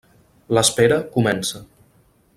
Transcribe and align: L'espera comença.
L'espera 0.57 0.97
comença. 1.17 1.65